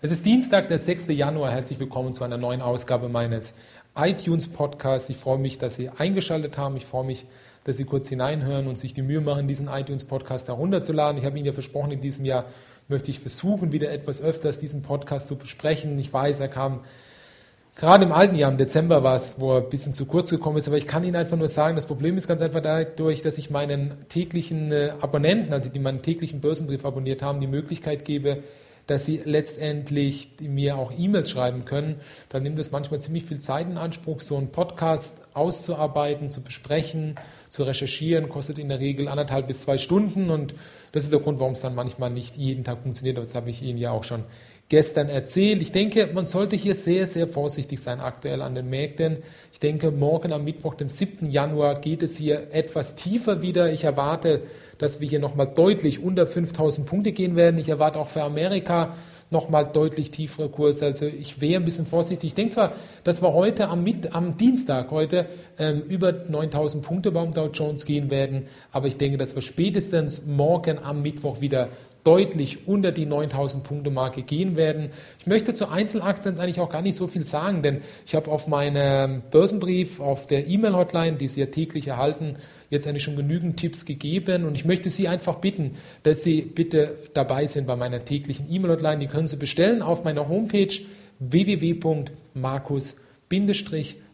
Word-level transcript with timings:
Es 0.00 0.12
ist 0.12 0.24
Dienstag, 0.24 0.68
der 0.68 0.78
6. 0.78 1.08
Januar. 1.08 1.50
Herzlich 1.50 1.80
willkommen 1.80 2.12
zu 2.12 2.22
einer 2.22 2.36
neuen 2.36 2.62
Ausgabe 2.62 3.08
meines 3.08 3.54
iTunes-Podcasts. 3.96 5.10
Ich 5.10 5.16
freue 5.16 5.38
mich, 5.38 5.58
dass 5.58 5.74
Sie 5.74 5.88
eingeschaltet 5.88 6.56
haben. 6.56 6.76
Ich 6.76 6.86
freue 6.86 7.04
mich, 7.04 7.26
dass 7.64 7.78
Sie 7.78 7.84
kurz 7.84 8.08
hineinhören 8.08 8.68
und 8.68 8.78
sich 8.78 8.94
die 8.94 9.02
Mühe 9.02 9.20
machen, 9.20 9.48
diesen 9.48 9.66
iTunes-Podcast 9.66 10.46
herunterzuladen. 10.46 11.18
Ich 11.18 11.26
habe 11.26 11.36
Ihnen 11.36 11.46
ja 11.46 11.52
versprochen, 11.52 11.90
in 11.90 12.00
diesem 12.00 12.24
Jahr 12.24 12.44
möchte 12.86 13.10
ich 13.10 13.18
versuchen, 13.18 13.72
wieder 13.72 13.90
etwas 13.90 14.22
öfters 14.22 14.60
diesen 14.60 14.82
Podcast 14.82 15.26
zu 15.26 15.34
besprechen. 15.34 15.98
Ich 15.98 16.12
weiß, 16.12 16.38
er 16.38 16.48
kam 16.48 16.84
gerade 17.74 18.04
im 18.04 18.12
alten 18.12 18.36
Jahr, 18.36 18.52
im 18.52 18.56
Dezember 18.56 19.02
war 19.02 19.16
es, 19.16 19.40
wo 19.40 19.54
er 19.54 19.64
ein 19.64 19.68
bisschen 19.68 19.94
zu 19.94 20.06
kurz 20.06 20.30
gekommen 20.30 20.58
ist, 20.58 20.68
aber 20.68 20.76
ich 20.76 20.86
kann 20.86 21.02
Ihnen 21.02 21.16
einfach 21.16 21.36
nur 21.36 21.48
sagen, 21.48 21.74
das 21.74 21.86
Problem 21.86 22.16
ist 22.16 22.28
ganz 22.28 22.40
einfach 22.40 22.62
dadurch, 22.62 23.22
dass 23.22 23.36
ich 23.36 23.50
meinen 23.50 23.94
täglichen 24.08 24.70
äh, 24.70 24.92
Abonnenten, 25.00 25.52
also 25.52 25.68
die 25.70 25.80
meinen 25.80 26.02
täglichen 26.02 26.40
Börsenbrief 26.40 26.84
abonniert 26.84 27.20
haben, 27.20 27.40
die 27.40 27.48
Möglichkeit 27.48 28.04
gebe, 28.04 28.44
dass 28.88 29.04
sie 29.04 29.20
letztendlich 29.22 30.30
mir 30.40 30.76
auch 30.76 30.92
E-Mails 30.96 31.30
schreiben 31.30 31.66
können. 31.66 31.96
Dann 32.30 32.42
nimmt 32.42 32.58
es 32.58 32.70
manchmal 32.70 33.00
ziemlich 33.00 33.24
viel 33.24 33.38
Zeit 33.38 33.68
in 33.68 33.76
Anspruch, 33.76 34.22
so 34.22 34.36
einen 34.36 34.50
Podcast 34.50 35.20
auszuarbeiten, 35.34 36.30
zu 36.30 36.42
besprechen, 36.42 37.16
zu 37.50 37.64
recherchieren, 37.64 38.30
kostet 38.30 38.58
in 38.58 38.70
der 38.70 38.80
Regel 38.80 39.06
anderthalb 39.08 39.46
bis 39.46 39.60
zwei 39.60 39.76
Stunden 39.76 40.30
und 40.30 40.54
das 40.92 41.04
ist 41.04 41.12
der 41.12 41.20
Grund, 41.20 41.38
warum 41.38 41.52
es 41.52 41.60
dann 41.60 41.74
manchmal 41.74 42.10
nicht 42.10 42.38
jeden 42.38 42.64
Tag 42.64 42.82
funktioniert. 42.82 43.18
Das 43.18 43.34
habe 43.34 43.50
ich 43.50 43.62
Ihnen 43.62 43.78
ja 43.78 43.90
auch 43.90 44.04
schon 44.04 44.24
gestern 44.68 45.08
erzählt. 45.08 45.62
Ich 45.62 45.72
denke, 45.72 46.10
man 46.12 46.26
sollte 46.26 46.56
hier 46.56 46.74
sehr, 46.74 47.06
sehr 47.06 47.26
vorsichtig 47.26 47.80
sein 47.80 48.00
aktuell 48.00 48.42
an 48.42 48.54
den 48.54 48.68
Märkten. 48.68 49.18
Ich 49.52 49.60
denke, 49.60 49.90
morgen 49.90 50.32
am 50.32 50.44
Mittwoch, 50.44 50.74
dem 50.74 50.88
7. 50.88 51.30
Januar, 51.30 51.80
geht 51.80 52.02
es 52.02 52.16
hier 52.16 52.48
etwas 52.52 52.94
tiefer 52.94 53.40
wieder. 53.42 53.72
Ich 53.72 53.84
erwarte, 53.84 54.42
dass 54.76 55.00
wir 55.00 55.08
hier 55.08 55.20
nochmal 55.20 55.48
deutlich 55.48 56.02
unter 56.02 56.26
5000 56.26 56.86
Punkte 56.86 57.12
gehen 57.12 57.34
werden. 57.34 57.58
Ich 57.58 57.68
erwarte 57.68 57.98
auch 57.98 58.08
für 58.08 58.22
Amerika 58.22 58.94
nochmal 59.30 59.66
deutlich 59.72 60.10
tiefere 60.10 60.48
Kurse. 60.48 60.86
Also 60.86 61.06
ich 61.06 61.40
wäre 61.40 61.60
ein 61.60 61.64
bisschen 61.64 61.86
vorsichtig. 61.86 62.28
Ich 62.28 62.34
denke 62.34 62.54
zwar, 62.54 62.72
dass 63.04 63.22
wir 63.22 63.32
heute 63.34 63.68
am, 63.68 63.84
Mit 63.84 64.14
am 64.14 64.36
Dienstag 64.36 64.90
heute 64.90 65.26
ähm, 65.58 65.82
über 65.82 66.12
9000 66.12 66.82
Punkte 66.82 67.10
beim 67.10 67.32
Dow 67.32 67.50
Jones 67.52 67.84
gehen 67.84 68.10
werden, 68.10 68.46
aber 68.72 68.86
ich 68.86 68.96
denke, 68.96 69.18
dass 69.18 69.34
wir 69.34 69.42
spätestens 69.42 70.24
morgen 70.24 70.78
am 70.78 71.02
Mittwoch 71.02 71.40
wieder 71.40 71.68
deutlich 72.08 72.66
unter 72.66 72.90
die 72.90 73.04
9000 73.04 73.62
Punkte 73.62 73.90
Marke 73.90 74.22
gehen 74.22 74.56
werden. 74.56 74.88
Ich 75.20 75.26
möchte 75.26 75.52
zu 75.52 75.68
Einzelaktien 75.68 76.38
eigentlich 76.38 76.58
auch 76.58 76.70
gar 76.70 76.80
nicht 76.80 76.96
so 76.96 77.06
viel 77.06 77.22
sagen, 77.22 77.60
denn 77.60 77.82
ich 78.06 78.14
habe 78.14 78.30
auf 78.30 78.46
meinem 78.46 79.20
Börsenbrief, 79.30 80.00
auf 80.00 80.26
der 80.26 80.46
E-Mail-Hotline, 80.48 81.18
die 81.18 81.28
Sie 81.28 81.40
ja 81.40 81.46
täglich 81.46 81.86
erhalten, 81.86 82.36
jetzt 82.70 82.86
eigentlich 82.86 83.02
schon 83.02 83.16
genügend 83.16 83.58
Tipps 83.58 83.84
gegeben 83.84 84.46
und 84.46 84.54
ich 84.54 84.64
möchte 84.64 84.88
Sie 84.88 85.06
einfach 85.06 85.34
bitten, 85.34 85.72
dass 86.02 86.22
Sie 86.22 86.40
bitte 86.40 86.96
dabei 87.12 87.46
sind 87.46 87.66
bei 87.66 87.76
meiner 87.76 88.02
täglichen 88.02 88.50
E-Mail-Hotline. 88.50 89.00
Die 89.00 89.06
können 89.06 89.28
Sie 89.28 89.36
bestellen 89.36 89.82
auf 89.82 90.02
meiner 90.02 90.30
Homepage 90.30 90.72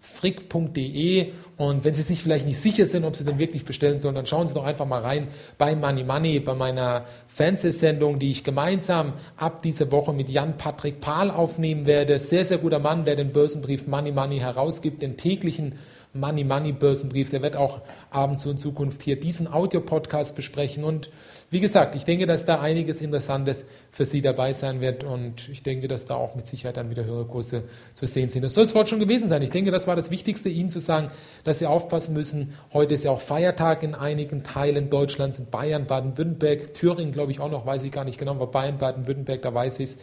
www.markus-frick.de 0.00 1.32
und 1.56 1.84
wenn 1.84 1.94
Sie 1.94 2.02
sich 2.02 2.22
vielleicht 2.22 2.46
nicht 2.46 2.58
sicher 2.58 2.86
sind, 2.86 3.04
ob 3.04 3.16
Sie 3.16 3.24
denn 3.24 3.38
wirklich 3.38 3.64
bestellen 3.64 3.98
sollen, 3.98 4.14
dann 4.14 4.26
schauen 4.26 4.46
Sie 4.46 4.54
doch 4.54 4.64
einfach 4.64 4.86
mal 4.86 5.00
rein 5.00 5.28
bei 5.58 5.74
Money 5.76 6.04
Money, 6.04 6.40
bei 6.40 6.54
meiner 6.54 7.04
Fernsehsendung, 7.28 8.18
die 8.18 8.30
ich 8.30 8.44
gemeinsam 8.44 9.12
ab 9.36 9.62
dieser 9.62 9.92
Woche 9.92 10.12
mit 10.12 10.30
Jan-Patrick 10.30 11.00
Pahl 11.00 11.30
aufnehmen 11.30 11.86
werde. 11.86 12.18
Sehr, 12.18 12.44
sehr 12.44 12.58
guter 12.58 12.78
Mann, 12.78 13.04
der 13.04 13.16
den 13.16 13.32
Börsenbrief 13.32 13.86
Money 13.86 14.12
Money 14.12 14.38
herausgibt, 14.38 15.02
den 15.02 15.16
täglichen 15.16 15.74
Money 16.12 16.44
Money 16.44 16.72
Börsenbrief. 16.72 17.30
Der 17.30 17.42
wird 17.42 17.56
auch 17.56 17.80
abends 18.10 18.44
in 18.44 18.56
Zukunft 18.56 19.02
hier 19.02 19.18
diesen 19.18 19.52
Audio-Podcast 19.52 20.34
besprechen. 20.34 20.84
Und 20.84 21.10
wie 21.50 21.60
gesagt, 21.60 21.94
ich 21.94 22.04
denke, 22.04 22.26
dass 22.26 22.44
da 22.44 22.60
einiges 22.60 23.00
Interessantes 23.00 23.66
für 23.90 24.04
Sie 24.04 24.22
dabei 24.22 24.52
sein 24.52 24.80
wird. 24.80 25.04
Und 25.04 25.48
ich 25.48 25.62
denke, 25.62 25.88
dass 25.88 26.04
da 26.04 26.14
auch 26.14 26.34
mit 26.34 26.46
Sicherheit 26.46 26.76
dann 26.76 26.90
wieder 26.90 27.04
höhere 27.04 27.26
Kurse 27.26 27.64
zu 27.94 28.06
sehen 28.06 28.28
sind. 28.28 28.42
Das 28.42 28.54
soll 28.54 28.64
es 28.64 28.74
heute 28.74 28.90
schon 28.90 29.00
gewesen 29.00 29.28
sein. 29.28 29.42
Ich 29.42 29.50
denke, 29.50 29.70
das 29.70 29.86
war 29.86 29.96
das 29.96 30.10
Wichtigste, 30.10 30.48
Ihnen 30.48 30.70
zu 30.70 30.80
sagen, 30.80 31.10
dass 31.44 31.58
Sie 31.58 31.66
aufpassen 31.66 32.14
müssen. 32.14 32.54
Heute 32.72 32.94
ist 32.94 33.04
ja 33.04 33.10
auch 33.10 33.20
Feiertag 33.20 33.82
in 33.82 33.94
einigen 33.94 34.42
Teilen 34.42 34.90
Deutschlands, 34.90 35.38
in 35.38 35.46
Bayern, 35.46 35.86
Baden-Württemberg, 35.86 36.74
Thüringen, 36.74 37.12
glaube 37.12 37.32
ich 37.32 37.40
auch 37.40 37.50
noch, 37.50 37.66
weiß 37.66 37.82
ich 37.84 37.92
gar 37.92 38.04
nicht 38.04 38.18
genau, 38.18 38.32
aber 38.32 38.48
Bayern, 38.48 38.78
Baden-Württemberg, 38.78 39.42
da 39.42 39.54
weiß 39.54 39.78
ich 39.80 39.90
es. 39.90 39.98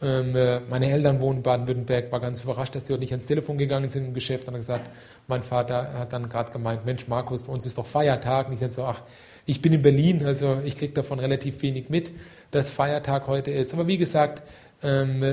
Ähm, 0.00 0.36
äh, 0.36 0.60
meine 0.60 0.90
Eltern 0.90 1.20
wohnen 1.20 1.38
in 1.38 1.42
Baden-Württemberg, 1.42 2.12
war 2.12 2.20
ganz 2.20 2.42
überrascht, 2.42 2.74
dass 2.74 2.86
sie 2.86 2.92
heute 2.92 3.00
nicht 3.00 3.12
ans 3.12 3.26
Telefon 3.26 3.58
gegangen 3.58 3.88
sind 3.88 4.04
im 4.06 4.14
Geschäft 4.14 4.46
und 4.46 4.54
haben 4.54 4.60
gesagt, 4.60 4.90
mein 5.26 5.42
Vater 5.42 5.94
hat 5.94 6.12
dann 6.12 6.28
gerade 6.28 6.52
gemeint, 6.52 6.86
Mensch 6.86 7.08
Markus, 7.08 7.42
bei 7.42 7.52
uns 7.52 7.66
ist 7.66 7.78
doch 7.78 7.86
Feiertag. 7.86 8.46
Und 8.46 8.54
ich 8.54 8.60
dann 8.60 8.70
so, 8.70 8.84
ach, 8.84 9.02
ich 9.44 9.60
bin 9.60 9.72
in 9.72 9.82
Berlin, 9.82 10.24
also 10.24 10.60
ich 10.64 10.76
kriege 10.76 10.92
davon 10.92 11.18
relativ 11.18 11.62
wenig 11.62 11.88
mit, 11.88 12.12
dass 12.50 12.70
Feiertag 12.70 13.26
heute 13.26 13.50
ist. 13.50 13.72
Aber 13.72 13.86
wie 13.86 13.98
gesagt, 13.98 14.42
ähm, 14.82 15.24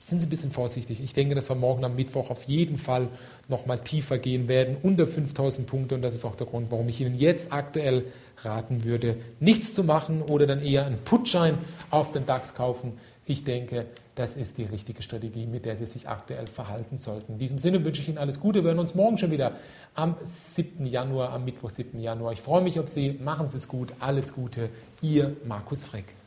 sind 0.00 0.20
Sie 0.20 0.26
ein 0.26 0.30
bisschen 0.30 0.50
vorsichtig. 0.50 1.02
Ich 1.02 1.12
denke, 1.12 1.34
dass 1.34 1.50
wir 1.50 1.56
morgen 1.56 1.84
am 1.84 1.94
Mittwoch 1.94 2.30
auf 2.30 2.44
jeden 2.44 2.78
Fall 2.78 3.08
nochmal 3.48 3.78
tiefer 3.80 4.16
gehen 4.16 4.48
werden, 4.48 4.78
unter 4.82 5.06
5000 5.06 5.66
Punkte. 5.66 5.94
Und 5.94 6.02
das 6.02 6.14
ist 6.14 6.24
auch 6.24 6.36
der 6.36 6.46
Grund, 6.46 6.70
warum 6.70 6.88
ich 6.88 7.02
Ihnen 7.02 7.14
jetzt 7.14 7.52
aktuell 7.52 8.04
raten 8.42 8.84
würde, 8.84 9.18
nichts 9.40 9.74
zu 9.74 9.84
machen 9.84 10.22
oder 10.22 10.46
dann 10.46 10.62
eher 10.62 10.86
einen 10.86 10.96
Putschein 11.04 11.58
auf 11.90 12.12
den 12.12 12.24
DAX 12.24 12.54
kaufen. 12.54 12.94
Ich 13.30 13.44
denke, 13.44 13.86
das 14.16 14.34
ist 14.34 14.58
die 14.58 14.64
richtige 14.64 15.02
Strategie, 15.02 15.46
mit 15.46 15.64
der 15.64 15.76
Sie 15.76 15.86
sich 15.86 16.08
aktuell 16.08 16.48
verhalten 16.48 16.98
sollten. 16.98 17.34
In 17.34 17.38
diesem 17.38 17.60
Sinne 17.60 17.84
wünsche 17.84 18.02
ich 18.02 18.08
Ihnen 18.08 18.18
alles 18.18 18.40
Gute. 18.40 18.64
Wir 18.64 18.70
hören 18.70 18.80
uns 18.80 18.96
morgen 18.96 19.18
schon 19.18 19.30
wieder 19.30 19.52
am 19.94 20.16
7. 20.20 20.84
Januar, 20.84 21.30
am 21.30 21.44
Mittwoch, 21.44 21.70
7. 21.70 22.00
Januar. 22.00 22.32
Ich 22.32 22.40
freue 22.40 22.60
mich 22.60 22.80
auf 22.80 22.88
Sie. 22.88 23.20
Machen 23.22 23.48
Sie 23.48 23.58
es 23.58 23.68
gut. 23.68 23.92
Alles 24.00 24.32
Gute. 24.32 24.70
Ihr 25.00 25.36
Markus 25.44 25.84
Freck. 25.84 26.19